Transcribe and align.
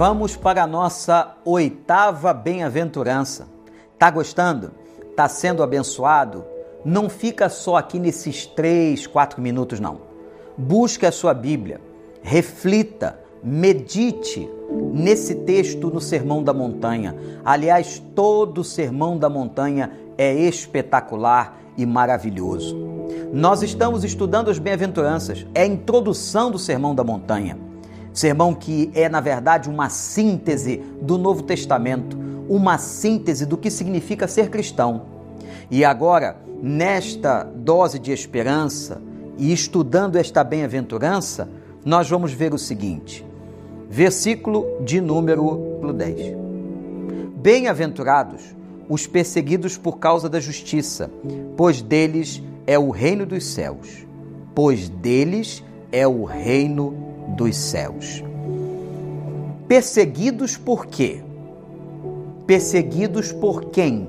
Vamos 0.00 0.34
para 0.34 0.62
a 0.62 0.66
nossa 0.66 1.36
oitava 1.44 2.32
bem-aventurança. 2.32 3.46
Tá 3.98 4.10
gostando? 4.10 4.70
Tá 5.14 5.28
sendo 5.28 5.62
abençoado? 5.62 6.42
Não 6.82 7.10
fica 7.10 7.50
só 7.50 7.76
aqui 7.76 7.98
nesses 7.98 8.46
três, 8.46 9.06
quatro 9.06 9.42
minutos, 9.42 9.78
não. 9.78 9.98
Busque 10.56 11.04
a 11.04 11.12
sua 11.12 11.34
Bíblia, 11.34 11.82
reflita, 12.22 13.20
medite 13.44 14.50
nesse 14.90 15.34
texto 15.34 15.90
no 15.90 16.00
Sermão 16.00 16.42
da 16.42 16.54
Montanha. 16.54 17.14
Aliás, 17.44 18.02
todo 18.14 18.62
o 18.62 18.64
Sermão 18.64 19.18
da 19.18 19.28
Montanha 19.28 19.92
é 20.16 20.32
espetacular 20.32 21.60
e 21.76 21.84
maravilhoso. 21.84 22.74
Nós 23.34 23.62
estamos 23.62 24.02
estudando 24.02 24.48
as 24.50 24.58
bem-aventuranças, 24.58 25.46
é 25.54 25.60
a 25.60 25.66
introdução 25.66 26.50
do 26.50 26.58
Sermão 26.58 26.94
da 26.94 27.04
Montanha. 27.04 27.68
Sermão 28.12 28.54
que 28.54 28.90
é, 28.94 29.08
na 29.08 29.20
verdade, 29.20 29.68
uma 29.68 29.88
síntese 29.88 30.82
do 31.00 31.16
Novo 31.16 31.42
Testamento, 31.42 32.18
uma 32.48 32.78
síntese 32.78 33.46
do 33.46 33.56
que 33.56 33.70
significa 33.70 34.26
ser 34.26 34.50
cristão. 34.50 35.02
E 35.70 35.84
agora, 35.84 36.36
nesta 36.60 37.44
dose 37.44 37.98
de 37.98 38.12
esperança 38.12 39.00
e 39.38 39.52
estudando 39.52 40.16
esta 40.16 40.42
bem-aventurança, 40.42 41.48
nós 41.84 42.10
vamos 42.10 42.32
ver 42.32 42.52
o 42.52 42.58
seguinte: 42.58 43.24
versículo 43.88 44.66
de 44.84 45.00
número 45.00 45.80
10. 45.94 46.36
Bem-aventurados 47.36 48.54
os 48.88 49.06
perseguidos 49.06 49.78
por 49.78 49.98
causa 49.98 50.28
da 50.28 50.40
justiça, 50.40 51.08
pois 51.56 51.80
deles 51.80 52.42
é 52.66 52.76
o 52.78 52.90
reino 52.90 53.24
dos 53.24 53.44
céus. 53.44 54.06
Pois 54.52 54.88
deles 54.88 55.64
é 55.92 56.06
o 56.06 56.24
reino 56.24 57.09
dos 57.36 57.56
céus. 57.56 58.22
Perseguidos 59.66 60.56
por 60.56 60.86
quê? 60.86 61.22
Perseguidos 62.46 63.32
por 63.32 63.66
quem? 63.66 64.08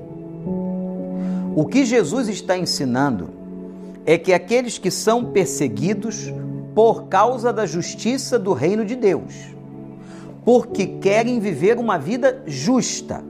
O 1.54 1.66
que 1.66 1.84
Jesus 1.84 2.28
está 2.28 2.56
ensinando 2.56 3.28
é 4.04 4.18
que 4.18 4.32
aqueles 4.32 4.78
que 4.78 4.90
são 4.90 5.26
perseguidos 5.26 6.32
por 6.74 7.04
causa 7.04 7.52
da 7.52 7.66
justiça 7.66 8.38
do 8.38 8.52
reino 8.52 8.84
de 8.84 8.96
Deus, 8.96 9.34
porque 10.44 10.86
querem 10.86 11.38
viver 11.38 11.78
uma 11.78 11.98
vida 11.98 12.42
justa 12.46 13.22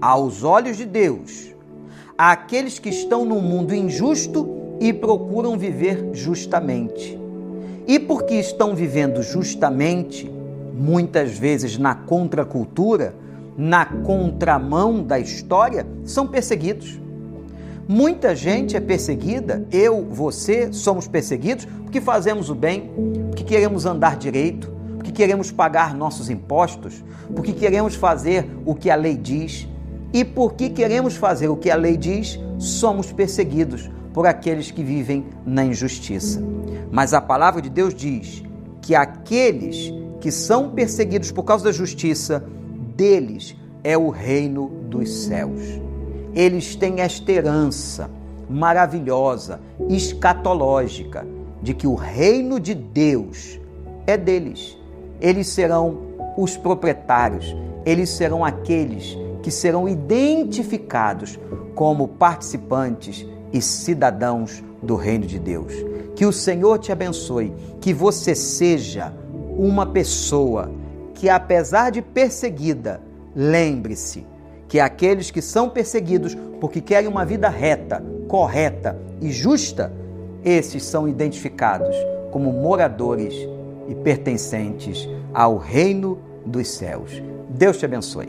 aos 0.00 0.42
olhos 0.42 0.76
de 0.76 0.84
Deus, 0.84 1.54
àqueles 2.16 2.78
que 2.78 2.88
estão 2.88 3.24
num 3.24 3.40
mundo 3.40 3.74
injusto 3.74 4.76
e 4.80 4.92
procuram 4.92 5.56
viver 5.56 6.10
justamente. 6.12 7.18
E 7.88 7.98
porque 7.98 8.34
estão 8.34 8.74
vivendo 8.74 9.22
justamente, 9.22 10.30
muitas 10.74 11.38
vezes 11.38 11.78
na 11.78 11.94
contracultura, 11.94 13.14
na 13.56 13.86
contramão 13.86 15.02
da 15.02 15.18
história, 15.18 15.86
são 16.04 16.26
perseguidos. 16.26 17.00
Muita 17.88 18.36
gente 18.36 18.76
é 18.76 18.80
perseguida, 18.80 19.66
eu, 19.72 20.04
você, 20.04 20.70
somos 20.70 21.08
perseguidos 21.08 21.66
porque 21.82 21.98
fazemos 21.98 22.50
o 22.50 22.54
bem, 22.54 22.90
porque 23.30 23.42
queremos 23.42 23.86
andar 23.86 24.18
direito, 24.18 24.70
porque 24.96 25.10
queremos 25.10 25.50
pagar 25.50 25.94
nossos 25.94 26.28
impostos, 26.28 27.02
porque 27.34 27.54
queremos 27.54 27.94
fazer 27.94 28.46
o 28.66 28.74
que 28.74 28.90
a 28.90 28.96
lei 28.96 29.16
diz. 29.16 29.66
E 30.12 30.26
porque 30.26 30.68
queremos 30.68 31.16
fazer 31.16 31.48
o 31.48 31.56
que 31.56 31.70
a 31.70 31.76
lei 31.76 31.96
diz, 31.96 32.38
somos 32.58 33.10
perseguidos 33.10 33.88
por 34.18 34.26
aqueles 34.26 34.72
que 34.72 34.82
vivem 34.82 35.26
na 35.46 35.64
injustiça. 35.64 36.42
Mas 36.90 37.14
a 37.14 37.20
palavra 37.20 37.62
de 37.62 37.70
Deus 37.70 37.94
diz 37.94 38.42
que 38.82 38.92
aqueles 38.92 39.94
que 40.20 40.32
são 40.32 40.70
perseguidos 40.70 41.30
por 41.30 41.44
causa 41.44 41.66
da 41.66 41.70
justiça, 41.70 42.44
deles 42.96 43.56
é 43.84 43.96
o 43.96 44.10
reino 44.10 44.70
dos 44.90 45.08
céus. 45.08 45.62
Eles 46.34 46.74
têm 46.74 47.00
esta 47.00 47.30
herança 47.30 48.10
maravilhosa, 48.50 49.60
escatológica, 49.88 51.24
de 51.62 51.72
que 51.72 51.86
o 51.86 51.94
reino 51.94 52.58
de 52.58 52.74
Deus 52.74 53.60
é 54.04 54.16
deles. 54.16 54.76
Eles 55.20 55.46
serão 55.46 55.96
os 56.36 56.56
proprietários, 56.56 57.54
eles 57.86 58.10
serão 58.10 58.44
aqueles 58.44 59.16
que 59.44 59.50
serão 59.52 59.88
identificados 59.88 61.38
como 61.76 62.08
participantes 62.08 63.24
e 63.52 63.60
cidadãos 63.60 64.62
do 64.82 64.96
reino 64.96 65.26
de 65.26 65.38
Deus. 65.38 65.72
Que 66.14 66.26
o 66.26 66.32
Senhor 66.32 66.78
te 66.78 66.92
abençoe, 66.92 67.52
que 67.80 67.92
você 67.92 68.34
seja 68.34 69.12
uma 69.56 69.86
pessoa 69.86 70.70
que, 71.14 71.28
apesar 71.28 71.90
de 71.90 72.02
perseguida, 72.02 73.00
lembre-se 73.34 74.26
que 74.68 74.78
aqueles 74.78 75.30
que 75.30 75.40
são 75.40 75.68
perseguidos 75.70 76.36
porque 76.60 76.80
querem 76.80 77.08
uma 77.08 77.24
vida 77.24 77.48
reta, 77.48 78.04
correta 78.28 78.98
e 79.20 79.30
justa, 79.30 79.92
esses 80.44 80.84
são 80.84 81.08
identificados 81.08 81.96
como 82.30 82.52
moradores 82.52 83.34
e 83.88 83.94
pertencentes 83.94 85.08
ao 85.32 85.56
reino 85.56 86.18
dos 86.44 86.68
céus. 86.68 87.22
Deus 87.48 87.78
te 87.78 87.84
abençoe. 87.84 88.28